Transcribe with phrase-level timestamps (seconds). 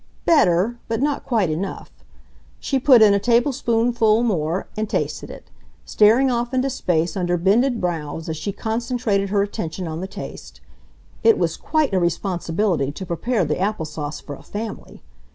[0.25, 1.91] Better, but not quite enough.
[2.59, 5.51] She put in a tablespoonful more and tasted it,
[5.85, 10.59] staring off into space under bended brows as she concentrated her attention on the taste.
[11.23, 15.03] It was quite a responsibility to prepare the apple sauce for a family.